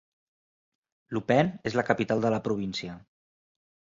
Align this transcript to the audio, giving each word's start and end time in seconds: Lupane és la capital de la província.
Lupane 1.17 1.51
és 1.71 1.77
la 1.79 1.85
capital 1.91 2.25
de 2.25 2.33
la 2.37 2.41
província. 2.47 2.99